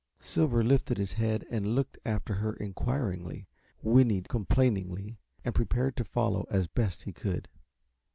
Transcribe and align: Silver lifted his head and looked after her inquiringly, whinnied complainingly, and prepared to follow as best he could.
Silver 0.19 0.63
lifted 0.63 0.97
his 0.97 1.13
head 1.13 1.45
and 1.51 1.75
looked 1.75 1.99
after 2.07 2.33
her 2.33 2.53
inquiringly, 2.53 3.47
whinnied 3.83 4.27
complainingly, 4.29 5.19
and 5.45 5.53
prepared 5.53 5.95
to 5.95 6.03
follow 6.03 6.47
as 6.49 6.65
best 6.65 7.03
he 7.03 7.13
could. 7.13 7.47